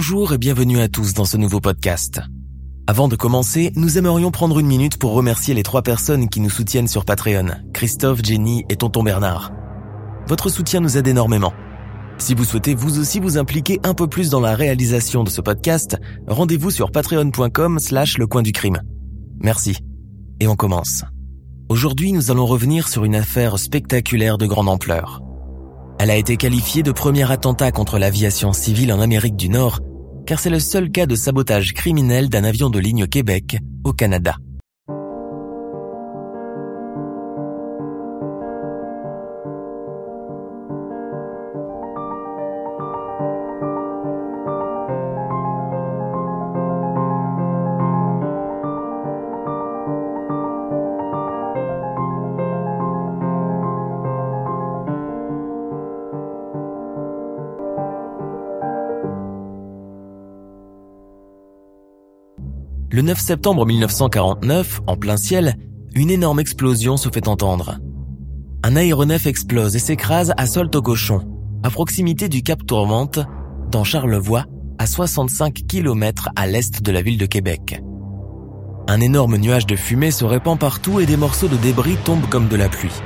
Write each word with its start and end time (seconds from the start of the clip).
Bonjour 0.00 0.32
et 0.32 0.38
bienvenue 0.38 0.78
à 0.78 0.86
tous 0.86 1.12
dans 1.12 1.24
ce 1.24 1.36
nouveau 1.36 1.58
podcast. 1.58 2.20
Avant 2.86 3.08
de 3.08 3.16
commencer, 3.16 3.72
nous 3.74 3.98
aimerions 3.98 4.30
prendre 4.30 4.60
une 4.60 4.68
minute 4.68 4.96
pour 4.96 5.12
remercier 5.12 5.54
les 5.54 5.64
trois 5.64 5.82
personnes 5.82 6.28
qui 6.28 6.38
nous 6.38 6.50
soutiennent 6.50 6.86
sur 6.86 7.04
Patreon, 7.04 7.48
Christophe, 7.74 8.20
Jenny 8.22 8.64
et 8.68 8.76
Tonton 8.76 9.02
Bernard. 9.02 9.50
Votre 10.28 10.50
soutien 10.50 10.78
nous 10.78 10.98
aide 10.98 11.08
énormément. 11.08 11.52
Si 12.18 12.36
vous 12.36 12.44
souhaitez 12.44 12.76
vous 12.76 13.00
aussi 13.00 13.18
vous 13.18 13.38
impliquer 13.38 13.80
un 13.82 13.92
peu 13.92 14.06
plus 14.06 14.30
dans 14.30 14.38
la 14.38 14.54
réalisation 14.54 15.24
de 15.24 15.30
ce 15.30 15.40
podcast, 15.40 15.96
rendez-vous 16.28 16.70
sur 16.70 16.92
patreon.com 16.92 17.80
slash 17.80 18.18
le 18.18 18.28
coin 18.28 18.42
du 18.42 18.52
crime. 18.52 18.80
Merci. 19.40 19.78
Et 20.38 20.46
on 20.46 20.54
commence. 20.54 21.02
Aujourd'hui, 21.68 22.12
nous 22.12 22.30
allons 22.30 22.46
revenir 22.46 22.86
sur 22.86 23.04
une 23.04 23.16
affaire 23.16 23.58
spectaculaire 23.58 24.38
de 24.38 24.46
grande 24.46 24.68
ampleur. 24.68 25.22
Elle 25.98 26.12
a 26.12 26.16
été 26.16 26.36
qualifiée 26.36 26.84
de 26.84 26.92
premier 26.92 27.28
attentat 27.28 27.72
contre 27.72 27.98
l'aviation 27.98 28.52
civile 28.52 28.92
en 28.92 29.00
Amérique 29.00 29.34
du 29.34 29.48
Nord, 29.48 29.80
car 30.28 30.38
c'est 30.38 30.50
le 30.50 30.60
seul 30.60 30.90
cas 30.90 31.06
de 31.06 31.14
sabotage 31.14 31.72
criminel 31.72 32.28
d'un 32.28 32.44
avion 32.44 32.68
de 32.68 32.78
ligne 32.78 33.06
Québec 33.06 33.56
au 33.82 33.94
Canada. 33.94 34.36
Le 62.98 63.02
9 63.02 63.16
septembre 63.16 63.64
1949, 63.64 64.80
en 64.88 64.96
plein 64.96 65.16
ciel, 65.16 65.54
une 65.94 66.10
énorme 66.10 66.40
explosion 66.40 66.96
se 66.96 67.08
fait 67.08 67.28
entendre. 67.28 67.78
Un 68.64 68.74
aéronef 68.74 69.24
explose 69.24 69.76
et 69.76 69.78
s'écrase 69.78 70.32
à 70.36 70.46
Cochon, 70.80 71.20
à 71.62 71.70
proximité 71.70 72.28
du 72.28 72.42
Cap 72.42 72.66
Tourmente, 72.66 73.20
dans 73.70 73.84
Charlevoix, 73.84 74.46
à 74.78 74.86
65 74.86 75.64
km 75.68 76.30
à 76.34 76.48
l'est 76.48 76.82
de 76.82 76.90
la 76.90 77.00
ville 77.00 77.18
de 77.18 77.26
Québec. 77.26 77.80
Un 78.88 79.00
énorme 79.00 79.36
nuage 79.36 79.66
de 79.66 79.76
fumée 79.76 80.10
se 80.10 80.24
répand 80.24 80.58
partout 80.58 80.98
et 80.98 81.06
des 81.06 81.16
morceaux 81.16 81.46
de 81.46 81.56
débris 81.56 81.98
tombent 82.04 82.28
comme 82.28 82.48
de 82.48 82.56
la 82.56 82.68
pluie. 82.68 83.00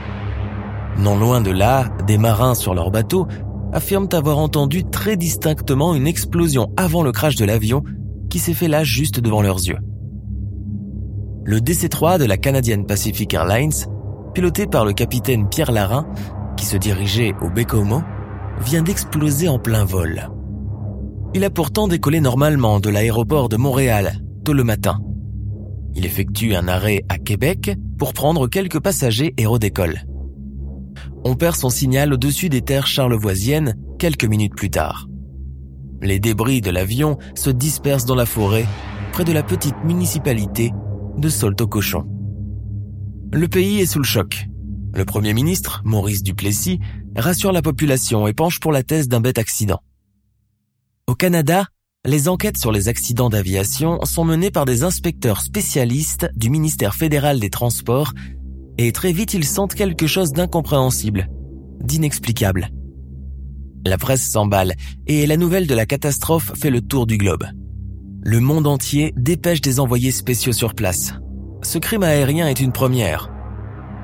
Non 0.97 1.19
loin 1.19 1.43
de 1.43 1.51
là, 1.51 1.91
des 2.07 2.17
marins 2.17 2.55
sur 2.55 2.73
leur 2.73 2.91
bateau 2.91 3.27
affirment 3.75 4.09
avoir 4.13 4.39
entendu 4.39 4.85
très 4.85 5.19
distinctement 5.19 5.95
une 5.95 6.07
explosion 6.07 6.73
avant 6.79 7.03
le 7.03 7.13
crash 7.13 7.37
de 7.37 7.45
l'avion 7.45 7.85
qui 8.33 8.39
s'est 8.39 8.55
fait 8.55 8.67
là 8.67 8.83
juste 8.83 9.21
devant 9.21 9.43
leurs 9.43 9.59
yeux. 9.59 9.77
Le 11.45 11.59
DC-3 11.59 12.19
de 12.19 12.25
la 12.25 12.39
Canadian 12.39 12.83
Pacific 12.83 13.35
Airlines, 13.35 13.75
piloté 14.33 14.67
par 14.67 14.87
le 14.87 14.95
capitaine 14.95 15.51
Pierre 15.51 15.71
Larin, 15.71 16.07
qui 16.57 16.65
se 16.65 16.79
dirigeait 16.79 17.35
au 17.43 17.51
Bécomo, 17.51 18.01
vient 18.59 18.83
d'exploser 18.83 19.51
en 19.51 19.59
plein 19.59 19.85
vol. 19.85 20.31
Il 21.35 21.45
a 21.45 21.51
pourtant 21.51 21.89
décollé 21.89 22.23
normalement 22.23 22.81
de 22.81 22.89
l'aéroport 22.89 23.51
de 23.51 23.59
Montréal, 23.59 24.23
tôt 24.47 24.55
le 24.55 24.65
matin. 24.65 24.99
Il 25.95 26.07
effectue 26.07 26.55
un 26.55 26.69
arrêt 26.69 27.05
à 27.11 27.19
Québec 27.19 27.77
pour 27.99 28.15
prendre 28.15 28.49
quelques 28.49 28.81
passagers 28.81 29.35
et 29.37 29.45
redécolle. 29.45 30.07
On 31.23 31.35
perd 31.35 31.57
son 31.57 31.69
signal 31.69 32.15
au-dessus 32.15 32.49
des 32.49 32.63
terres 32.63 32.87
charlevoisiennes 32.87 33.75
quelques 33.99 34.25
minutes 34.25 34.57
plus 34.57 34.71
tard. 34.71 35.07
Les 36.03 36.19
débris 36.19 36.61
de 36.61 36.71
l'avion 36.71 37.17
se 37.37 37.49
dispersent 37.49 38.07
dans 38.07 38.17
la 38.17 38.27
forêt, 38.27 38.67
près 39.13 39.25
de 39.25 39.33
la 39.33 39.45
petite 39.45 39.77
municipalité 39.85 40.73
de 41.17 41.29
Solto-Cochon. 41.29 42.05
Le 43.33 43.47
pays 43.47 43.79
est 43.79 43.87
sous 43.87 44.01
le 44.01 44.05
choc. 44.05 44.47
Le 44.95 45.05
Premier 45.05 45.33
ministre, 45.33 45.81
Maurice 45.85 46.25
Duplessis, 46.25 46.81
rassure 47.17 47.53
la 47.53 47.63
population 47.63 48.27
et 48.27 48.33
penche 48.33 48.59
pour 48.59 48.73
la 48.73 48.83
thèse 48.83 49.07
d'un 49.07 49.21
bête 49.21 49.39
accident. 49.39 49.81
Au 51.07 51.15
Canada, 51.15 51.69
les 52.05 52.29
enquêtes 52.29 52.59
sur 52.59 52.73
les 52.73 52.89
accidents 52.89 53.31
d'aviation 53.31 54.05
sont 54.05 54.25
menées 54.25 54.51
par 54.51 54.65
des 54.65 54.83
inspecteurs 54.83 55.41
spécialistes 55.41 56.29
du 56.35 56.51
ministère 56.51 56.97
fédéral 56.97 57.39
des 57.39 57.51
Transports 57.51 58.13
et 58.77 58.91
très 58.91 59.13
vite 59.13 59.35
ils 59.35 59.45
sentent 59.45 59.75
quelque 59.75 60.09
chose 60.09 60.33
d'incompréhensible, 60.33 61.29
d'inexplicable. 61.81 62.71
La 63.85 63.99
presse 63.99 64.29
s'emballe 64.29 64.75
et 65.07 65.27
la 65.27 65.37
nouvelle 65.37 65.67
de 65.67 65.75
la 65.75 65.87
catastrophe 65.87 66.53
fait 66.55 66.71
le 66.71 66.81
tour 66.81 67.07
du 67.07 67.19
globe. 67.19 67.45
Le 68.23 68.39
monde 68.39 68.69
entier 68.69 69.13
dépêche 69.17 69.61
des 69.61 69.81
envoyés 69.81 70.13
spéciaux 70.13 70.53
sur 70.53 70.75
place. 70.75 71.15
Ce 71.63 71.79
crime 71.79 72.05
aérien 72.05 72.49
est 72.49 72.61
une 72.61 72.73
première. 72.73 73.33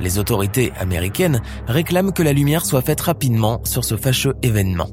Les 0.01 0.19
autorités 0.19 0.73
américaines 0.79 1.41
réclament 1.67 2.13
que 2.13 2.23
la 2.23 2.33
lumière 2.33 2.67
soit 2.67 2.83
faite 2.83 3.01
rapidement 3.01 3.61
sur 3.65 3.85
ce 3.85 3.97
fâcheux 3.97 4.35
événement. 4.43 4.91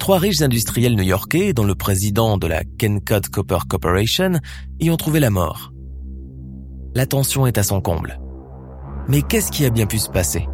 Trois 0.00 0.18
riches 0.18 0.42
industriels 0.42 0.96
new-yorkais, 0.96 1.52
dont 1.52 1.64
le 1.64 1.74
président 1.74 2.36
de 2.36 2.46
la 2.46 2.62
Kencott 2.64 3.28
Copper 3.28 3.58
Corporation, 3.68 4.40
y 4.80 4.90
ont 4.90 4.96
trouvé 4.96 5.20
la 5.20 5.30
mort. 5.30 5.72
La 6.94 7.06
tension 7.06 7.46
est 7.46 7.58
à 7.58 7.62
son 7.62 7.80
comble. 7.80 8.20
Mais 9.08 9.22
qu'est-ce 9.22 9.50
qui 9.50 9.64
a 9.64 9.70
bien 9.70 9.86
pu 9.86 9.98
se 9.98 10.10
passer? 10.10 10.46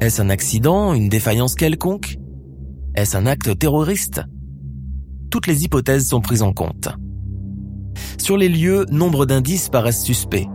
Est-ce 0.00 0.20
un 0.20 0.30
accident, 0.30 0.92
une 0.92 1.08
défaillance 1.08 1.54
quelconque? 1.54 2.16
Est-ce 2.94 3.16
un 3.16 3.26
acte 3.26 3.58
terroriste? 3.58 4.22
Toutes 5.30 5.46
les 5.46 5.64
hypothèses 5.64 6.08
sont 6.08 6.20
prises 6.20 6.42
en 6.42 6.52
compte. 6.52 6.88
Sur 8.18 8.36
les 8.36 8.48
lieux, 8.48 8.86
nombre 8.90 9.26
d'indices 9.26 9.68
paraissent 9.68 10.02
suspects. 10.02 10.46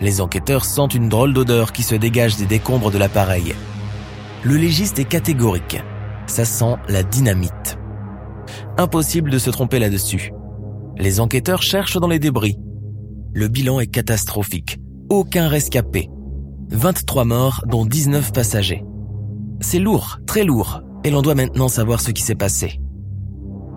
Les 0.00 0.20
enquêteurs 0.20 0.64
sentent 0.64 0.94
une 0.94 1.08
drôle 1.08 1.32
d'odeur 1.32 1.72
qui 1.72 1.82
se 1.82 1.94
dégage 1.94 2.36
des 2.36 2.46
décombres 2.46 2.90
de 2.90 2.98
l'appareil. 2.98 3.54
Le 4.42 4.56
légiste 4.56 4.98
est 4.98 5.04
catégorique. 5.04 5.82
Ça 6.26 6.44
sent 6.44 6.76
la 6.88 7.02
dynamite. 7.02 7.78
Impossible 8.78 9.30
de 9.30 9.38
se 9.38 9.50
tromper 9.50 9.78
là-dessus. 9.78 10.32
Les 10.96 11.20
enquêteurs 11.20 11.62
cherchent 11.62 11.98
dans 11.98 12.08
les 12.08 12.18
débris. 12.18 12.56
Le 13.32 13.48
bilan 13.48 13.80
est 13.80 13.86
catastrophique. 13.86 14.78
Aucun 15.08 15.48
rescapé. 15.48 16.08
23 16.72 17.24
morts, 17.24 17.64
dont 17.66 17.84
19 17.84 18.32
passagers. 18.32 18.82
C'est 19.60 19.78
lourd, 19.78 20.18
très 20.26 20.42
lourd, 20.42 20.82
et 21.04 21.10
l'on 21.10 21.20
doit 21.20 21.34
maintenant 21.34 21.68
savoir 21.68 22.00
ce 22.00 22.10
qui 22.10 22.22
s'est 22.22 22.34
passé. 22.34 22.80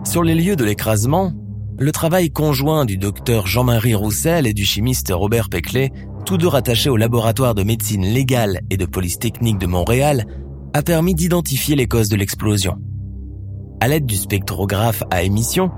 Sur 0.05 0.23
les 0.23 0.33
lieux 0.33 0.55
de 0.55 0.63
l'écrasement, 0.63 1.33
le 1.77 1.91
travail 1.91 2.31
conjoint 2.31 2.85
du 2.85 2.97
docteur 2.97 3.47
Jean-Marie 3.47 3.95
Roussel 3.95 4.47
et 4.47 4.53
du 4.53 4.63
chimiste 4.63 5.11
Robert 5.13 5.49
Peclet, 5.49 5.91
tous 6.25 6.37
deux 6.37 6.47
rattachés 6.47 6.89
au 6.89 6.95
laboratoire 6.95 7.53
de 7.53 7.63
médecine 7.63 8.05
légale 8.05 8.61
et 8.69 8.77
de 8.77 8.85
police 8.85 9.19
technique 9.19 9.57
de 9.57 9.67
Montréal, 9.67 10.25
a 10.73 10.81
permis 10.81 11.15
d'identifier 11.15 11.75
les 11.75 11.87
causes 11.87 12.09
de 12.09 12.15
l'explosion. 12.15 12.77
À 13.81 13.89
l'aide 13.89 14.05
du 14.05 14.15
spectrographe 14.15 15.03
à 15.11 15.23
émission, 15.23 15.69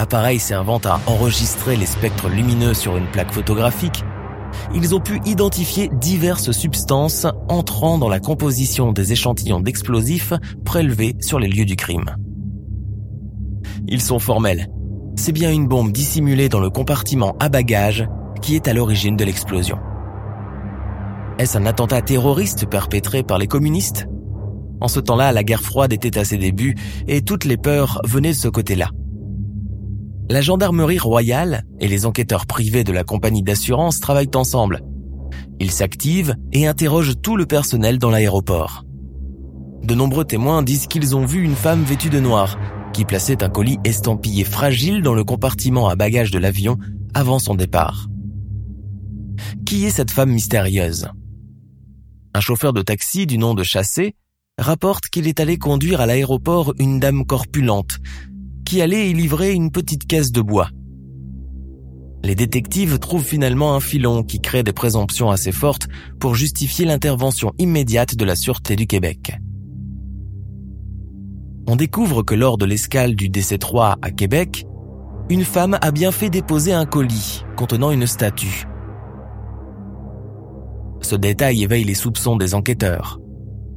appareil 0.00 0.40
servant 0.40 0.80
à 0.84 1.00
enregistrer 1.06 1.76
les 1.76 1.86
spectres 1.86 2.28
lumineux 2.28 2.74
sur 2.74 2.96
une 2.96 3.06
plaque 3.06 3.32
photographique, 3.32 4.02
ils 4.74 4.94
ont 4.94 5.00
pu 5.00 5.20
identifier 5.26 5.90
diverses 6.00 6.52
substances 6.52 7.26
entrant 7.48 7.98
dans 7.98 8.08
la 8.08 8.20
composition 8.20 8.92
des 8.92 9.12
échantillons 9.12 9.60
d'explosifs 9.60 10.32
prélevés 10.64 11.16
sur 11.20 11.38
les 11.38 11.48
lieux 11.48 11.64
du 11.64 11.76
crime. 11.76 12.16
Ils 13.88 14.00
sont 14.00 14.18
formels. 14.18 14.68
C'est 15.16 15.32
bien 15.32 15.52
une 15.52 15.68
bombe 15.68 15.92
dissimulée 15.92 16.48
dans 16.48 16.60
le 16.60 16.70
compartiment 16.70 17.36
à 17.38 17.48
bagages 17.48 18.06
qui 18.42 18.54
est 18.54 18.68
à 18.68 18.72
l'origine 18.72 19.16
de 19.16 19.24
l'explosion. 19.24 19.78
Est-ce 21.38 21.58
un 21.58 21.66
attentat 21.66 22.02
terroriste 22.02 22.66
perpétré 22.66 23.22
par 23.22 23.38
les 23.38 23.46
communistes? 23.46 24.06
En 24.80 24.88
ce 24.88 25.00
temps-là, 25.00 25.32
la 25.32 25.44
guerre 25.44 25.62
froide 25.62 25.92
était 25.92 26.18
à 26.18 26.24
ses 26.24 26.36
débuts 26.36 26.76
et 27.08 27.22
toutes 27.22 27.44
les 27.44 27.56
peurs 27.56 28.00
venaient 28.04 28.30
de 28.30 28.36
ce 28.36 28.48
côté-là. 28.48 28.90
La 30.30 30.40
gendarmerie 30.40 30.98
royale 30.98 31.64
et 31.80 31.88
les 31.88 32.06
enquêteurs 32.06 32.46
privés 32.46 32.82
de 32.82 32.92
la 32.92 33.04
compagnie 33.04 33.42
d'assurance 33.42 34.00
travaillent 34.00 34.34
ensemble. 34.34 34.80
Ils 35.60 35.70
s'activent 35.70 36.34
et 36.52 36.66
interrogent 36.66 37.20
tout 37.20 37.36
le 37.36 37.44
personnel 37.44 37.98
dans 37.98 38.10
l'aéroport. 38.10 38.84
De 39.82 39.94
nombreux 39.94 40.24
témoins 40.24 40.62
disent 40.62 40.86
qu'ils 40.86 41.14
ont 41.14 41.26
vu 41.26 41.42
une 41.42 41.54
femme 41.54 41.84
vêtue 41.84 42.08
de 42.08 42.20
noir 42.20 42.58
qui 42.94 43.04
plaçait 43.04 43.42
un 43.42 43.50
colis 43.50 43.78
estampillé 43.84 44.44
fragile 44.44 45.02
dans 45.02 45.14
le 45.14 45.24
compartiment 45.24 45.88
à 45.88 45.96
bagages 45.96 46.30
de 46.30 46.38
l'avion 46.38 46.78
avant 47.12 47.38
son 47.38 47.54
départ. 47.54 48.06
Qui 49.66 49.84
est 49.84 49.90
cette 49.90 50.10
femme 50.10 50.30
mystérieuse? 50.30 51.08
Un 52.32 52.40
chauffeur 52.40 52.72
de 52.72 52.82
taxi 52.82 53.26
du 53.26 53.36
nom 53.36 53.52
de 53.52 53.62
Chassé 53.62 54.14
rapporte 54.58 55.08
qu'il 55.08 55.28
est 55.28 55.40
allé 55.40 55.58
conduire 55.58 56.00
à 56.00 56.06
l'aéroport 56.06 56.72
une 56.78 56.98
dame 56.98 57.26
corpulente 57.26 57.98
qui 58.64 58.80
allait 58.80 59.10
y 59.10 59.14
livrer 59.14 59.52
une 59.52 59.70
petite 59.70 60.06
caisse 60.06 60.32
de 60.32 60.40
bois. 60.40 60.68
Les 62.24 62.34
détectives 62.34 62.98
trouvent 62.98 63.24
finalement 63.24 63.74
un 63.74 63.80
filon 63.80 64.22
qui 64.22 64.40
crée 64.40 64.62
des 64.62 64.72
présomptions 64.72 65.30
assez 65.30 65.52
fortes 65.52 65.88
pour 66.18 66.34
justifier 66.34 66.86
l'intervention 66.86 67.52
immédiate 67.58 68.16
de 68.16 68.24
la 68.24 68.34
Sûreté 68.34 68.76
du 68.76 68.86
Québec. 68.86 69.36
On 71.66 71.76
découvre 71.76 72.22
que 72.22 72.34
lors 72.34 72.56
de 72.56 72.64
l'escale 72.64 73.14
du 73.14 73.28
DC-3 73.28 73.96
à 74.00 74.10
Québec, 74.10 74.66
une 75.28 75.44
femme 75.44 75.78
a 75.80 75.90
bien 75.90 76.12
fait 76.12 76.30
déposer 76.30 76.72
un 76.72 76.86
colis 76.86 77.44
contenant 77.56 77.90
une 77.90 78.06
statue. 78.06 78.66
Ce 81.02 81.16
détail 81.16 81.62
éveille 81.62 81.84
les 81.84 81.94
soupçons 81.94 82.36
des 82.36 82.54
enquêteurs. 82.54 83.20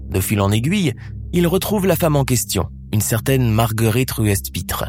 De 0.10 0.22
fil 0.22 0.40
en 0.40 0.52
aiguille, 0.52 0.94
ils 1.34 1.48
retrouvent 1.48 1.86
la 1.88 1.98
femme 1.98 2.16
en 2.16 2.24
question, 2.24 2.70
une 2.94 3.02
certaine 3.02 3.50
Marguerite 3.50 4.12
Ruest-Pitre, 4.12 4.86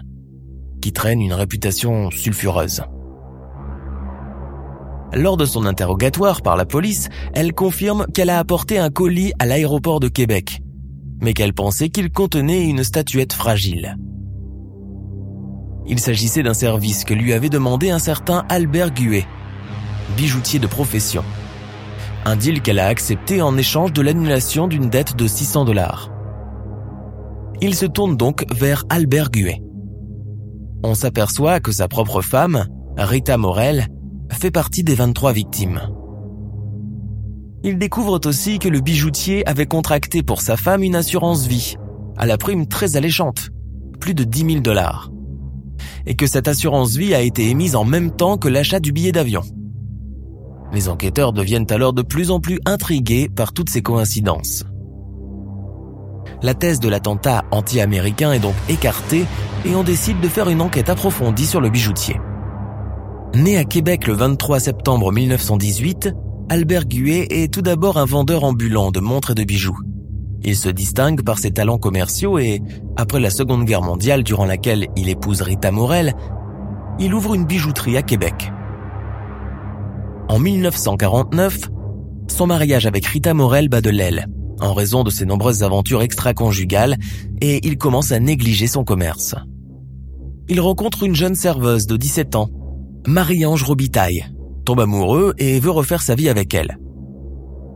qui 0.80 0.92
traîne 0.92 1.20
une 1.20 1.32
réputation 1.32 2.10
sulfureuse. 2.10 2.82
Lors 5.14 5.36
de 5.36 5.46
son 5.46 5.64
interrogatoire 5.64 6.42
par 6.42 6.56
la 6.56 6.66
police, 6.66 7.08
elle 7.32 7.54
confirme 7.54 8.06
qu'elle 8.12 8.30
a 8.30 8.38
apporté 8.38 8.78
un 8.78 8.90
colis 8.90 9.32
à 9.38 9.46
l'aéroport 9.46 10.00
de 10.00 10.08
Québec, 10.08 10.60
mais 11.20 11.32
qu'elle 11.32 11.54
pensait 11.54 11.88
qu'il 11.88 12.10
contenait 12.10 12.68
une 12.68 12.84
statuette 12.84 13.32
fragile. 13.32 13.96
Il 15.86 15.98
s'agissait 15.98 16.42
d'un 16.42 16.54
service 16.54 17.04
que 17.04 17.14
lui 17.14 17.32
avait 17.32 17.48
demandé 17.48 17.90
un 17.90 17.98
certain 17.98 18.44
Albert 18.50 18.92
Guet, 18.92 19.26
bijoutier 20.16 20.58
de 20.58 20.66
profession. 20.66 21.24
Un 22.26 22.36
deal 22.36 22.60
qu'elle 22.60 22.78
a 22.78 22.88
accepté 22.88 23.40
en 23.40 23.56
échange 23.56 23.94
de 23.94 24.02
l'annulation 24.02 24.68
d'une 24.68 24.90
dette 24.90 25.16
de 25.16 25.26
600 25.26 25.64
dollars. 25.64 26.10
Il 27.60 27.74
se 27.74 27.86
tourne 27.86 28.16
donc 28.16 28.44
vers 28.54 28.84
Albert 28.88 29.30
Guet. 29.30 29.60
On 30.84 30.94
s'aperçoit 30.94 31.58
que 31.58 31.72
sa 31.72 31.88
propre 31.88 32.22
femme, 32.22 32.66
Rita 32.96 33.36
Morel, 33.36 33.88
fait 34.30 34.52
partie 34.52 34.84
des 34.84 34.94
23 34.94 35.32
victimes. 35.32 35.80
Ils 37.64 37.78
découvrent 37.78 38.20
aussi 38.26 38.60
que 38.60 38.68
le 38.68 38.80
bijoutier 38.80 39.46
avait 39.48 39.66
contracté 39.66 40.22
pour 40.22 40.40
sa 40.40 40.56
femme 40.56 40.84
une 40.84 40.94
assurance 40.94 41.48
vie, 41.48 41.74
à 42.16 42.26
la 42.26 42.38
prime 42.38 42.68
très 42.68 42.96
alléchante, 42.96 43.50
plus 43.98 44.14
de 44.14 44.22
10 44.22 44.52
000 44.52 44.60
dollars, 44.60 45.10
et 46.06 46.14
que 46.14 46.28
cette 46.28 46.46
assurance 46.46 46.94
vie 46.94 47.12
a 47.12 47.22
été 47.22 47.48
émise 47.48 47.74
en 47.74 47.84
même 47.84 48.12
temps 48.12 48.38
que 48.38 48.48
l'achat 48.48 48.78
du 48.78 48.92
billet 48.92 49.10
d'avion. 49.10 49.42
Les 50.72 50.88
enquêteurs 50.88 51.32
deviennent 51.32 51.70
alors 51.70 51.92
de 51.92 52.02
plus 52.02 52.30
en 52.30 52.38
plus 52.38 52.60
intrigués 52.66 53.28
par 53.28 53.52
toutes 53.52 53.70
ces 53.70 53.82
coïncidences. 53.82 54.64
La 56.42 56.54
thèse 56.54 56.80
de 56.80 56.88
l'attentat 56.88 57.44
anti-américain 57.50 58.32
est 58.32 58.38
donc 58.38 58.54
écartée 58.68 59.24
et 59.64 59.74
on 59.74 59.82
décide 59.82 60.20
de 60.20 60.28
faire 60.28 60.48
une 60.48 60.60
enquête 60.60 60.88
approfondie 60.88 61.46
sur 61.46 61.60
le 61.60 61.70
bijoutier. 61.70 62.20
Né 63.34 63.58
à 63.58 63.64
Québec 63.64 64.06
le 64.06 64.14
23 64.14 64.60
septembre 64.60 65.12
1918, 65.12 66.14
Albert 66.48 66.86
Guet 66.86 67.26
est 67.30 67.52
tout 67.52 67.62
d'abord 67.62 67.98
un 67.98 68.06
vendeur 68.06 68.44
ambulant 68.44 68.90
de 68.90 69.00
montres 69.00 69.32
et 69.32 69.34
de 69.34 69.44
bijoux. 69.44 69.78
Il 70.42 70.56
se 70.56 70.68
distingue 70.68 71.22
par 71.22 71.38
ses 71.38 71.50
talents 71.50 71.78
commerciaux 71.78 72.38
et, 72.38 72.62
après 72.96 73.20
la 73.20 73.30
Seconde 73.30 73.64
Guerre 73.64 73.82
mondiale 73.82 74.22
durant 74.22 74.46
laquelle 74.46 74.86
il 74.96 75.08
épouse 75.08 75.42
Rita 75.42 75.70
Morel, 75.70 76.14
il 76.98 77.12
ouvre 77.12 77.34
une 77.34 77.44
bijouterie 77.44 77.96
à 77.96 78.02
Québec. 78.02 78.52
En 80.28 80.38
1949, 80.38 81.70
son 82.28 82.46
mariage 82.46 82.86
avec 82.86 83.06
Rita 83.06 83.34
Morel 83.34 83.68
bat 83.68 83.80
de 83.80 83.90
l'aile, 83.90 84.26
en 84.60 84.74
raison 84.74 85.04
de 85.04 85.10
ses 85.10 85.26
nombreuses 85.26 85.62
aventures 85.62 86.02
extra-conjugales, 86.02 86.96
et 87.40 87.66
il 87.66 87.78
commence 87.78 88.12
à 88.12 88.20
négliger 88.20 88.66
son 88.66 88.84
commerce. 88.84 89.34
Il 90.48 90.60
rencontre 90.60 91.02
une 91.02 91.14
jeune 91.14 91.34
serveuse 91.34 91.86
de 91.86 91.96
17 91.96 92.36
ans, 92.36 92.50
Marie-Ange 93.06 93.62
Robitaille, 93.62 94.26
tombe 94.64 94.80
amoureux 94.80 95.34
et 95.38 95.60
veut 95.60 95.70
refaire 95.70 96.02
sa 96.02 96.14
vie 96.14 96.28
avec 96.28 96.54
elle. 96.54 96.78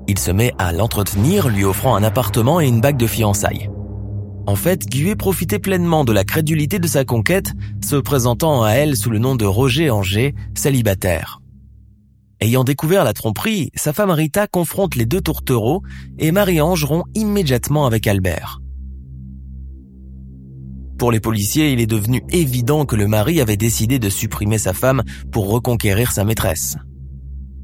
Il 0.09 0.19
se 0.19 0.31
met 0.31 0.53
à 0.59 0.73
l'entretenir, 0.73 1.49
lui 1.49 1.65
offrant 1.65 1.95
un 1.95 2.03
appartement 2.03 2.61
et 2.61 2.67
une 2.67 2.81
bague 2.81 2.97
de 2.97 3.07
fiançailles. 3.07 3.71
En 4.47 4.57
fait, 4.57 4.87
Gué 4.87 5.15
profitait 5.15 5.61
pleinement 5.61 6.05
de 6.05 6.13
la 6.13 6.25
crédulité 6.25 6.79
de 6.79 6.89
sa 6.89 7.05
conquête, 7.05 7.53
se 7.85 7.97
présentant 7.97 8.65
à 8.65 8.73
elle 8.73 8.97
sous 8.97 9.11
le 9.11 9.19
nom 9.19 9.37
de 9.37 9.45
Roger 9.45 9.91
Anger, 9.91 10.35
célibataire. 10.55 11.42
Ayant 12.43 12.65
découvert 12.65 13.05
la 13.05 13.13
tromperie, 13.13 13.71
sa 13.77 13.93
femme 13.93 14.11
Rita 14.11 14.49
confronte 14.49 14.97
les 14.97 15.07
deux 15.07 15.21
tourtereaux 15.21 15.85
et 16.19 16.33
Marie-Ange 16.33 16.83
rompt 16.83 17.05
immédiatement 17.15 17.87
avec 17.87 18.09
Albert. 18.09 18.61
Pour 20.99 21.13
les 21.13 21.21
policiers, 21.21 21.71
il 21.71 21.79
est 21.79 21.87
devenu 21.87 22.21
évident 22.31 22.85
que 22.85 22.97
le 22.97 23.07
mari 23.07 23.41
avait 23.41 23.57
décidé 23.57 24.01
de 24.01 24.09
supprimer 24.09 24.59
sa 24.59 24.73
femme 24.73 25.05
pour 25.31 25.51
reconquérir 25.51 26.11
sa 26.11 26.25
maîtresse. 26.25 26.77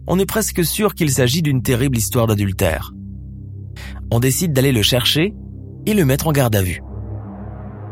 On 0.07 0.17
est 0.21 0.27
presque 0.27 0.65
sûr 0.65 0.95
qu'il 0.95 1.11
s'agit 1.11 1.43
d'une 1.43 1.63
terrible 1.63 1.99
histoire 1.99 2.29
d'adultère. 2.29 2.93
On 4.13 4.21
décide 4.21 4.53
d'aller 4.53 4.71
le 4.71 4.83
chercher 4.83 5.35
et 5.87 5.95
le 5.95 6.05
mettre 6.05 6.29
en 6.29 6.33
garde 6.33 6.55
à 6.55 6.63
vue. 6.63 6.83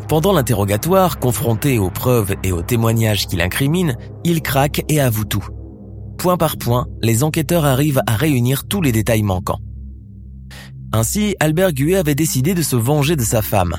Pendant 0.08 0.32
l'interrogatoire, 0.32 1.18
confronté 1.18 1.80
aux 1.80 1.90
preuves 1.90 2.36
et 2.44 2.52
aux 2.52 2.62
témoignages 2.62 3.26
qu'il 3.26 3.40
incrimine, 3.40 3.96
il 4.22 4.40
craque 4.40 4.84
et 4.88 5.00
avoue 5.00 5.24
tout. 5.24 5.48
Point 6.18 6.36
par 6.36 6.56
point, 6.56 6.86
les 7.02 7.22
enquêteurs 7.22 7.64
arrivent 7.64 8.02
à 8.06 8.16
réunir 8.16 8.66
tous 8.66 8.80
les 8.80 8.92
détails 8.92 9.22
manquants. 9.22 9.60
Ainsi, 10.92 11.36
Albert 11.40 11.72
Guet 11.72 11.96
avait 11.96 12.14
décidé 12.14 12.54
de 12.54 12.62
se 12.62 12.76
venger 12.76 13.16
de 13.16 13.22
sa 13.22 13.42
femme, 13.42 13.76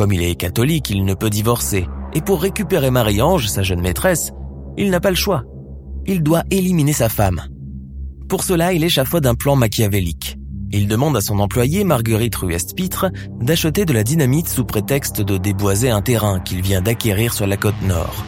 comme 0.00 0.12
il 0.12 0.22
est 0.22 0.34
catholique, 0.34 0.88
il 0.88 1.04
ne 1.04 1.12
peut 1.12 1.28
divorcer. 1.28 1.86
Et 2.14 2.22
pour 2.22 2.40
récupérer 2.40 2.90
Marie-Ange, 2.90 3.48
sa 3.48 3.62
jeune 3.62 3.82
maîtresse, 3.82 4.32
il 4.78 4.90
n'a 4.90 4.98
pas 4.98 5.10
le 5.10 5.14
choix. 5.14 5.44
Il 6.06 6.22
doit 6.22 6.42
éliminer 6.50 6.94
sa 6.94 7.10
femme. 7.10 7.42
Pour 8.26 8.42
cela, 8.42 8.72
il 8.72 8.82
échafaude 8.82 9.26
un 9.26 9.34
plan 9.34 9.56
machiavélique. 9.56 10.38
Il 10.72 10.88
demande 10.88 11.18
à 11.18 11.20
son 11.20 11.38
employé 11.38 11.84
Marguerite 11.84 12.36
Ruest-Pitre 12.36 13.10
d'acheter 13.42 13.84
de 13.84 13.92
la 13.92 14.02
dynamite 14.02 14.48
sous 14.48 14.64
prétexte 14.64 15.20
de 15.20 15.36
déboiser 15.36 15.90
un 15.90 16.00
terrain 16.00 16.40
qu'il 16.40 16.62
vient 16.62 16.80
d'acquérir 16.80 17.34
sur 17.34 17.46
la 17.46 17.58
côte 17.58 17.82
nord. 17.82 18.24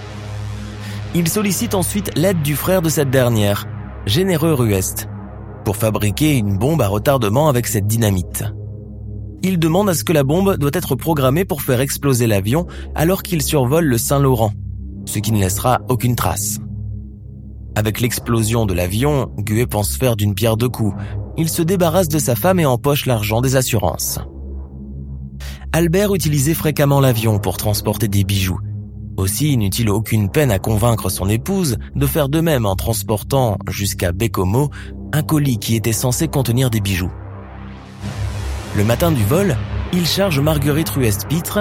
Il 1.14 1.28
sollicite 1.28 1.74
ensuite 1.74 2.16
l'aide 2.16 2.42
du 2.42 2.56
frère 2.56 2.82
de 2.82 2.88
cette 2.88 3.10
dernière, 3.10 3.66
Généreux 4.06 4.54
Ruest, 4.54 5.08
pour 5.64 5.76
fabriquer 5.76 6.36
une 6.36 6.58
bombe 6.58 6.82
à 6.82 6.88
retardement 6.88 7.48
avec 7.48 7.66
cette 7.66 7.86
dynamite 7.86 8.44
il 9.42 9.58
demande 9.58 9.88
à 9.88 9.94
ce 9.94 10.04
que 10.04 10.12
la 10.12 10.24
bombe 10.24 10.56
doit 10.56 10.70
être 10.72 10.94
programmée 10.94 11.44
pour 11.44 11.62
faire 11.62 11.80
exploser 11.80 12.26
l'avion 12.26 12.66
alors 12.94 13.22
qu'il 13.22 13.42
survole 13.42 13.84
le 13.84 13.98
Saint-Laurent, 13.98 14.52
ce 15.04 15.18
qui 15.18 15.32
ne 15.32 15.40
laissera 15.40 15.80
aucune 15.88 16.14
trace. 16.14 16.58
Avec 17.74 18.00
l'explosion 18.00 18.66
de 18.66 18.74
l'avion, 18.74 19.30
Gué 19.38 19.66
pense 19.66 19.96
faire 19.96 20.14
d'une 20.14 20.34
pierre 20.34 20.56
deux 20.56 20.68
coups. 20.68 20.94
Il 21.36 21.48
se 21.48 21.62
débarrasse 21.62 22.08
de 22.08 22.18
sa 22.18 22.36
femme 22.36 22.60
et 22.60 22.66
empoche 22.66 23.06
l'argent 23.06 23.40
des 23.40 23.56
assurances. 23.56 24.20
Albert 25.72 26.14
utilisait 26.14 26.54
fréquemment 26.54 27.00
l'avion 27.00 27.38
pour 27.38 27.56
transporter 27.56 28.08
des 28.08 28.24
bijoux. 28.24 28.60
Aussi 29.22 29.56
n'eut-il 29.56 29.88
aucune 29.88 30.28
peine 30.30 30.50
à 30.50 30.58
convaincre 30.58 31.08
son 31.08 31.28
épouse 31.28 31.78
de 31.94 32.06
faire 32.08 32.28
de 32.28 32.40
même 32.40 32.66
en 32.66 32.74
transportant 32.74 33.56
jusqu'à 33.68 34.10
Bécomo 34.10 34.70
un 35.12 35.22
colis 35.22 35.60
qui 35.60 35.76
était 35.76 35.92
censé 35.92 36.26
contenir 36.26 36.70
des 36.70 36.80
bijoux. 36.80 37.12
Le 38.76 38.82
matin 38.82 39.12
du 39.12 39.22
vol, 39.22 39.56
il 39.92 40.06
charge 40.06 40.40
Marguerite 40.40 40.88
Ruest-Pitre 40.88 41.60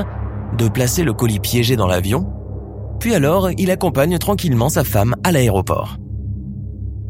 de 0.58 0.70
placer 0.70 1.04
le 1.04 1.14
colis 1.14 1.40
piégé 1.40 1.76
dans 1.76 1.86
l'avion, 1.86 2.34
puis 3.00 3.14
alors 3.14 3.52
il 3.56 3.70
accompagne 3.70 4.18
tranquillement 4.18 4.70
sa 4.70 4.84
femme 4.84 5.14
à 5.24 5.32
l'aéroport. 5.32 5.98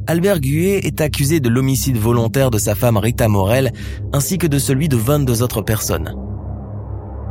Albert 0.05 0.41
Guet 0.41 0.81
est 0.83 0.99
accusé 0.99 1.39
de 1.39 1.47
l'homicide 1.47 1.97
volontaire 1.97 2.51
de 2.51 2.57
sa 2.57 2.75
femme 2.75 2.97
Rita 2.97 3.29
Morel 3.29 3.71
ainsi 4.11 4.37
que 4.37 4.47
de 4.47 4.59
celui 4.59 4.89
de 4.89 4.97
22 4.97 5.43
autres 5.43 5.61
personnes. 5.61 6.13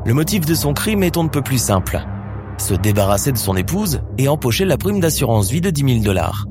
Le 0.06 0.14
motif 0.14 0.46
de 0.46 0.54
son 0.54 0.72
crime 0.72 1.02
est 1.02 1.18
on 1.18 1.24
ne 1.24 1.28
peut 1.28 1.42
plus 1.42 1.62
simple. 1.62 2.00
Se 2.60 2.74
débarrasser 2.74 3.32
de 3.32 3.38
son 3.38 3.56
épouse 3.56 4.02
et 4.18 4.28
empocher 4.28 4.66
la 4.66 4.76
prime 4.76 5.00
d'assurance 5.00 5.50
vie 5.50 5.62
de 5.62 5.70
10 5.70 5.94
000 5.94 6.04
dollars. 6.04 6.46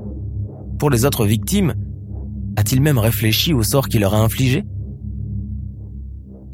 Pour 0.80 0.90
les 0.90 1.06
autres 1.06 1.24
victimes, 1.26 1.76
a-t-il 2.58 2.82
même 2.82 2.98
réfléchi 2.98 3.54
au 3.54 3.62
sort 3.62 3.88
qu'il 3.88 4.02
leur 4.02 4.16
a 4.16 4.20
infligé? 4.20 4.66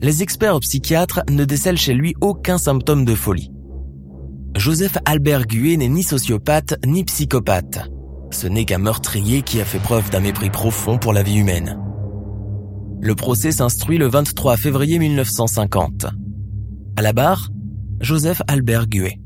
Les 0.01 0.21
experts 0.21 0.59
psychiatres 0.59 1.21
ne 1.29 1.45
décèlent 1.45 1.77
chez 1.77 1.93
lui 1.93 2.15
aucun 2.19 2.57
symptôme 2.57 3.05
de 3.05 3.15
folie. 3.15 3.49
Joseph 4.57 4.97
Albert 5.05 5.47
Gué 5.47 5.77
n'est 5.77 5.87
ni 5.87 6.03
sociopathe 6.03 6.75
ni 6.85 7.05
psychopathe. 7.05 7.89
Ce 8.31 8.47
n'est 8.47 8.65
qu'un 8.65 8.79
meurtrier 8.79 9.41
qui 9.41 9.61
a 9.61 9.65
fait 9.65 9.79
preuve 9.79 10.09
d'un 10.09 10.19
mépris 10.19 10.49
profond 10.49 10.97
pour 10.97 11.13
la 11.13 11.23
vie 11.23 11.37
humaine. 11.37 11.79
Le 12.99 13.15
procès 13.15 13.53
s'instruit 13.53 13.97
le 13.97 14.07
23 14.07 14.57
février 14.57 14.99
1950. 14.99 16.07
À 16.97 17.01
la 17.01 17.13
barre, 17.13 17.49
Joseph 18.01 18.41
Albert 18.47 18.87
Gué. 18.87 19.21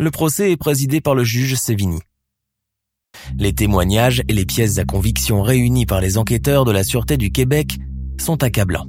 Le 0.00 0.12
procès 0.12 0.52
est 0.52 0.56
présidé 0.56 1.00
par 1.00 1.16
le 1.16 1.24
juge 1.24 1.56
Sévigny. 1.56 1.98
Les 3.36 3.52
témoignages 3.52 4.22
et 4.28 4.32
les 4.32 4.44
pièces 4.44 4.78
à 4.78 4.84
conviction 4.84 5.42
réunies 5.42 5.86
par 5.86 6.00
les 6.00 6.18
enquêteurs 6.18 6.64
de 6.64 6.70
la 6.70 6.84
Sûreté 6.84 7.16
du 7.16 7.32
Québec 7.32 7.78
sont 8.20 8.44
accablants. 8.44 8.86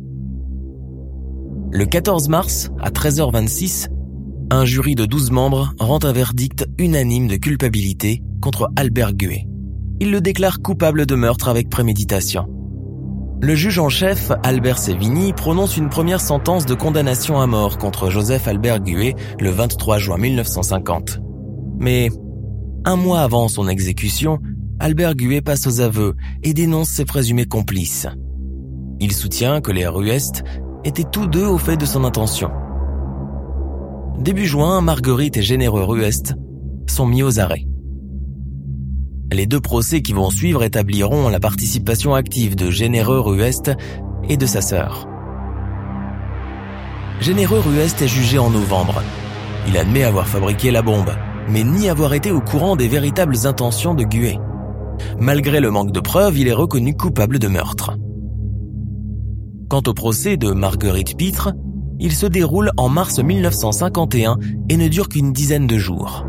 Le 1.72 1.86
14 1.86 2.30
mars, 2.30 2.70
à 2.80 2.92
13h26, 2.92 3.88
un 4.52 4.66
jury 4.66 4.94
de 4.94 5.06
12 5.06 5.32
membres 5.32 5.74
rend 5.80 5.98
un 6.04 6.12
verdict 6.12 6.68
unanime 6.78 7.28
de 7.28 7.38
culpabilité 7.38 8.22
contre 8.40 8.70
Albert 8.76 9.14
Gué. 9.14 9.48
Il 10.00 10.12
le 10.12 10.22
déclare 10.22 10.62
coupable 10.62 11.08
de 11.08 11.16
meurtre 11.16 11.48
avec 11.48 11.70
préméditation. 11.70 12.59
Le 13.42 13.56
juge 13.56 13.80
en 13.80 13.88
chef, 13.88 14.34
Albert 14.44 14.78
Sévigny, 14.78 15.32
prononce 15.32 15.78
une 15.78 15.88
première 15.88 16.20
sentence 16.20 16.66
de 16.66 16.74
condamnation 16.74 17.40
à 17.40 17.48
mort 17.48 17.78
contre 17.78 18.10
Joseph 18.10 18.50
Albert 18.50 18.82
Gué 18.82 19.16
le 19.40 19.50
23 19.50 19.98
juin 19.98 20.18
1950. 20.18 21.22
Mais, 21.78 22.10
un 22.84 22.98
mois 22.98 23.22
avant 23.22 23.48
son 23.48 23.70
exécution, 23.70 24.40
Albert 24.82 25.16
Gué 25.16 25.40
passe 25.40 25.68
aux 25.68 25.80
aveux 25.80 26.16
et 26.44 26.54
dénonce 26.54 26.90
ses 26.90 27.06
présumés 27.06 27.46
complices. 27.46 28.08
Il 29.00 29.14
soutient 29.14 29.62
que 29.62 29.72
les 29.72 29.88
Ruest 29.88 30.44
étaient 30.84 31.08
tous 31.10 31.28
deux 31.28 31.46
au 31.46 31.58
fait 31.58 31.78
de 31.78 31.86
son 31.86 32.04
intention. 32.04 32.52
Début 34.20 34.48
juin, 34.48 34.82
Marguerite 34.82 35.38
et 35.38 35.42
Généreux 35.42 35.84
Ruest 35.84 36.36
sont 36.88 37.06
mis 37.06 37.24
aux 37.24 37.40
arrêts. 37.40 37.69
Les 39.32 39.46
deux 39.46 39.60
procès 39.60 40.02
qui 40.02 40.14
vont 40.14 40.32
suivre 40.32 40.64
établiront 40.64 41.30
la 41.30 41.40
participation 41.40 42.16
active 42.16 42.56
de 42.56 42.72
Généreux 42.72 43.20
Ruest 43.20 43.72
et 44.28 44.38
de 44.38 44.46
sa 44.48 44.62
sœur. 44.62 45.08
Généreux 47.22 47.60
Ruest 47.60 48.02
est 48.02 48.08
jugé 48.08 48.40
en 48.40 48.50
novembre. 48.50 49.04
Il 49.68 49.78
admet 49.78 50.04
avoir 50.04 50.28
fabriqué 50.28 50.72
la 50.72 50.82
bombe, 50.82 51.12
mais 51.48 51.64
ni 51.64 51.90
avoir 51.90 52.16
été 52.16 52.32
au 52.32 52.42
courant 52.42 52.76
des 52.76 52.88
véritables 52.88 53.46
intentions 53.46 53.94
de 53.94 54.04
Gué. 54.04 54.40
Malgré 55.20 55.60
le 55.60 55.70
manque 55.70 55.92
de 55.92 56.00
preuves, 56.00 56.40
il 56.40 56.48
est 56.48 56.54
reconnu 56.54 56.96
coupable 56.96 57.38
de 57.38 57.48
meurtre. 57.48 57.98
Quant 59.70 59.84
au 59.86 59.94
procès 59.94 60.38
de 60.38 60.52
Marguerite 60.52 61.16
Pitre, 61.16 61.54
il 62.00 62.14
se 62.14 62.26
déroule 62.26 62.72
en 62.78 62.90
mars 62.90 63.20
1951 63.20 64.38
et 64.70 64.78
ne 64.78 64.88
dure 64.88 65.08
qu'une 65.08 65.34
dizaine 65.34 65.68
de 65.68 65.78
jours. 65.78 66.26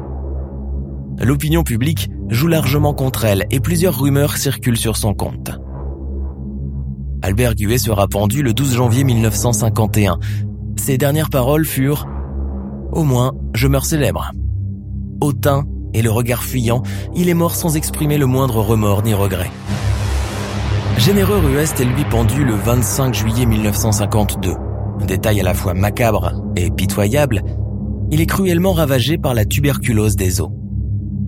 L'opinion 1.19 1.63
publique 1.63 2.11
joue 2.31 2.47
largement 2.47 2.95
contre 2.95 3.25
elle 3.25 3.47
et 3.51 3.61
plusieurs 3.61 4.01
rumeurs 4.01 4.37
circulent 4.37 4.77
sur 4.77 4.97
son 4.97 5.15
compte. 5.15 5.51
Albert 7.23 7.55
Guet 7.55 7.79
sera 7.79 8.09
pendu 8.09 8.43
le 8.43 8.55
12 8.55 8.77
janvier 8.77 9.05
1951. 9.05 10.19
Ses 10.77 10.97
dernières 10.97 11.29
paroles 11.29 11.67
furent⁇ 11.67 12.07
Au 12.93 13.05
moins, 13.05 13.33
je 13.55 13.69
meurs 13.69 13.85
célèbre⁇ 13.85 14.33
Hautain 15.21 15.65
et 15.93 16.03
le 16.03 16.11
regard 16.11 16.43
fuyant, 16.43 16.83
il 17.15 17.29
est 17.29 17.35
mort 17.35 17.55
sans 17.55 17.77
exprimer 17.77 18.17
le 18.17 18.27
moindre 18.27 18.63
remords 18.63 19.03
ni 19.03 19.13
regret. 19.13 19.51
Généreux 20.99 21.39
Ruest 21.39 21.81
est 21.81 21.85
lui 21.85 22.05
pendu 22.05 22.45
le 22.45 22.55
25 22.55 23.13
juillet 23.13 23.47
1952. 23.47 24.55
Détail 25.07 25.41
à 25.41 25.43
la 25.43 25.55
fois 25.55 25.75
macabre 25.75 26.33
et 26.57 26.71
pitoyable, 26.71 27.43
il 28.11 28.21
est 28.21 28.27
cruellement 28.27 28.73
ravagé 28.73 29.19
par 29.19 29.35
la 29.35 29.45
tuberculose 29.45 30.17
des 30.17 30.41
os. 30.41 30.51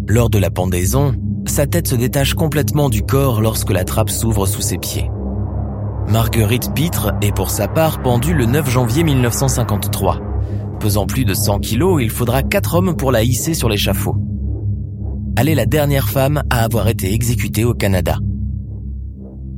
Lors 0.09 0.31
de 0.31 0.39
la 0.39 0.51
pendaison, 0.51 1.15
sa 1.47 1.67
tête 1.67 1.87
se 1.87 1.95
détache 1.95 2.35
complètement 2.35 2.89
du 2.89 3.03
corps 3.03 3.41
lorsque 3.41 3.71
la 3.71 3.85
trappe 3.85 4.11
s'ouvre 4.11 4.47
sous 4.47 4.61
ses 4.61 4.79
pieds. 4.79 5.09
Marguerite 6.09 6.75
Pitre 6.75 7.13
est 7.23 7.35
pour 7.35 7.51
sa 7.51 7.69
part 7.69 8.03
pendue 8.03 8.35
le 8.35 8.47
9 8.47 8.69
janvier 8.69 9.05
1953. 9.05 10.21
Pesant 10.81 11.07
plus 11.07 11.25
de 11.25 11.35
100 11.35 11.61
kilos, 11.61 12.03
il 12.03 12.11
faudra 12.11 12.43
quatre 12.43 12.75
hommes 12.75 12.97
pour 12.97 13.13
la 13.13 13.23
hisser 13.23 13.55
sur 13.55 13.69
l'échafaud. 13.69 14.17
Elle 15.37 15.49
est 15.49 15.55
la 15.55 15.67
dernière 15.67 16.09
femme 16.09 16.43
à 16.51 16.65
avoir 16.65 16.89
été 16.89 17.15
exécutée 17.15 17.65
au 17.65 17.73
Canada. 17.73 18.19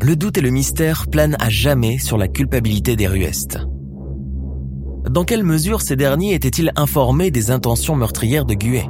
Le 0.03 0.15
doute 0.15 0.37
et 0.37 0.43
le 0.43 0.51
mystère 0.51 1.07
planent 1.11 1.37
à 1.41 1.49
jamais 1.49 1.99
sur 1.99 2.19
la 2.19 2.29
culpabilité 2.29 2.97
des 2.97 3.07
Ruestes. 3.07 3.59
Dans 5.09 5.25
quelle 5.25 5.43
mesure 5.43 5.81
ces 5.81 5.97
derniers 5.97 6.35
étaient-ils 6.35 6.73
informés 6.77 7.31
des 7.31 7.51
intentions 7.51 7.97
meurtrières 7.97 8.45
de 8.45 8.55
Guet 8.55 8.87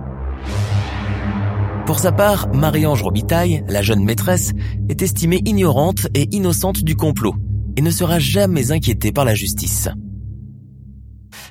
pour 1.87 1.99
sa 1.99 2.13
part, 2.13 2.49
Marie-Ange 2.55 3.03
Robitaille, 3.03 3.63
la 3.69 3.83
jeune 3.83 4.05
maîtresse, 4.05 4.53
est 4.89 5.03
estimée 5.03 5.43
ignorante 5.45 6.07
et 6.15 6.35
innocente 6.35 6.83
du 6.83 6.97
complot 6.97 7.35
et 7.77 7.83
ne 7.83 7.91
sera 7.91 8.19
jamais 8.19 8.73
inquiétée 8.73 9.13
par 9.13 9.25
la 9.25 9.35
justice. 9.35 9.89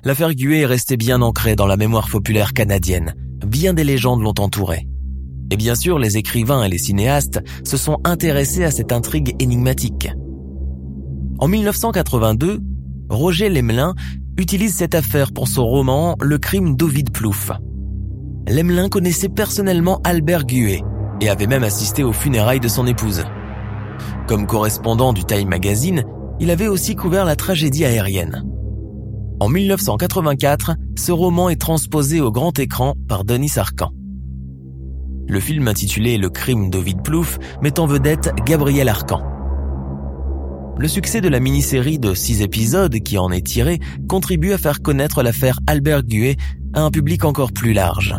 L'affaire 0.03 0.33
Gué 0.33 0.61
est 0.61 0.65
restée 0.65 0.97
bien 0.97 1.21
ancrée 1.21 1.55
dans 1.55 1.67
la 1.67 1.77
mémoire 1.77 2.09
populaire 2.09 2.53
canadienne. 2.53 3.13
Bien 3.45 3.73
des 3.73 3.83
légendes 3.83 4.21
l'ont 4.21 4.33
entourée. 4.39 4.87
Et 5.51 5.57
bien 5.57 5.75
sûr, 5.75 5.99
les 5.99 6.17
écrivains 6.17 6.63
et 6.63 6.69
les 6.69 6.77
cinéastes 6.77 7.39
se 7.63 7.77
sont 7.77 7.99
intéressés 8.03 8.63
à 8.63 8.71
cette 8.71 8.91
intrigue 8.91 9.35
énigmatique. 9.39 10.09
En 11.37 11.47
1982, 11.47 12.59
Roger 13.09 13.49
Lemelin 13.49 13.93
utilise 14.37 14.73
cette 14.73 14.95
affaire 14.95 15.31
pour 15.31 15.47
son 15.47 15.65
roman 15.65 16.15
Le 16.21 16.39
crime 16.39 16.75
d'Ovid 16.75 17.11
Plouffe. 17.11 17.51
Lemelin 18.47 18.89
connaissait 18.89 19.29
personnellement 19.29 20.01
Albert 20.03 20.45
Gué 20.45 20.83
et 21.21 21.29
avait 21.29 21.47
même 21.47 21.63
assisté 21.63 22.03
aux 22.03 22.13
funérailles 22.13 22.59
de 22.59 22.67
son 22.67 22.85
épouse. 22.85 23.23
Comme 24.27 24.47
correspondant 24.47 25.13
du 25.13 25.23
Time 25.23 25.49
Magazine, 25.49 26.03
il 26.39 26.51
avait 26.51 26.67
aussi 26.67 26.95
couvert 26.95 27.25
la 27.25 27.35
tragédie 27.35 27.85
aérienne. 27.85 28.43
En 29.39 29.49
1984, 29.49 30.75
ce 30.97 31.11
roman 31.11 31.49
est 31.49 31.59
transposé 31.59 32.21
au 32.21 32.31
grand 32.31 32.57
écran 32.59 32.95
par 33.07 33.23
Denis 33.23 33.53
Arcan. 33.57 33.91
Le 35.27 35.39
film 35.39 35.67
intitulé 35.67 36.17
Le 36.17 36.29
crime 36.29 36.69
d'Ovid 36.69 37.01
Plouf 37.01 37.39
met 37.61 37.79
en 37.79 37.85
vedette 37.85 38.31
Gabriel 38.45 38.89
Arcan. 38.89 39.21
Le 40.77 40.87
succès 40.87 41.21
de 41.21 41.29
la 41.29 41.39
mini-série 41.39 41.99
de 41.99 42.13
six 42.13 42.41
épisodes 42.41 42.99
qui 42.99 43.17
en 43.17 43.31
est 43.31 43.45
tiré 43.45 43.79
contribue 44.09 44.53
à 44.53 44.57
faire 44.57 44.81
connaître 44.81 45.23
l'affaire 45.23 45.59
Albert 45.67 46.03
Gué 46.03 46.35
à 46.73 46.81
un 46.81 46.91
public 46.91 47.23
encore 47.25 47.53
plus 47.53 47.73
large. 47.73 48.15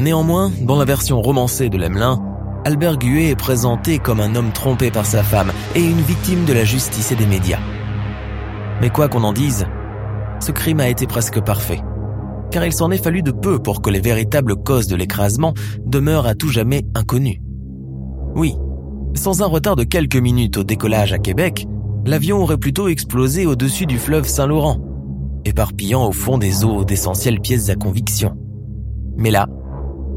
Néanmoins, 0.00 0.50
dans 0.62 0.78
la 0.78 0.84
version 0.84 1.20
romancée 1.20 1.68
de 1.68 1.76
Lemelin, 1.76 2.20
Albert 2.64 2.96
Gué 2.96 3.30
est 3.30 3.36
présenté 3.36 3.98
comme 3.98 4.20
un 4.20 4.34
homme 4.34 4.52
trompé 4.52 4.90
par 4.90 5.04
sa 5.04 5.22
femme 5.22 5.52
et 5.74 5.82
une 5.82 6.00
victime 6.00 6.44
de 6.44 6.52
la 6.52 6.64
justice 6.64 7.12
et 7.12 7.16
des 7.16 7.26
médias. 7.26 7.60
Mais 8.80 8.90
quoi 8.90 9.08
qu'on 9.08 9.24
en 9.24 9.32
dise, 9.32 9.66
ce 10.40 10.50
crime 10.50 10.80
a 10.80 10.88
été 10.88 11.06
presque 11.06 11.40
parfait, 11.40 11.80
car 12.50 12.64
il 12.64 12.72
s'en 12.72 12.90
est 12.90 13.02
fallu 13.02 13.22
de 13.22 13.32
peu 13.32 13.58
pour 13.58 13.82
que 13.82 13.90
les 13.90 14.00
véritables 14.00 14.56
causes 14.56 14.86
de 14.86 14.96
l'écrasement 14.96 15.54
demeurent 15.84 16.26
à 16.26 16.34
tout 16.34 16.48
jamais 16.48 16.82
inconnues. 16.94 17.42
Oui, 18.34 18.56
sans 19.14 19.42
un 19.42 19.46
retard 19.46 19.76
de 19.76 19.84
quelques 19.84 20.16
minutes 20.16 20.56
au 20.56 20.64
décollage 20.64 21.12
à 21.12 21.18
Québec, 21.18 21.66
l'avion 22.06 22.38
aurait 22.38 22.56
plutôt 22.56 22.88
explosé 22.88 23.46
au-dessus 23.46 23.86
du 23.86 23.98
fleuve 23.98 24.26
Saint-Laurent, 24.26 24.78
éparpillant 25.44 26.06
au 26.06 26.12
fond 26.12 26.38
des 26.38 26.64
eaux 26.64 26.84
d'essentielles 26.84 27.40
pièces 27.40 27.68
à 27.68 27.74
conviction. 27.74 28.34
Mais 29.16 29.30
là, 29.30 29.46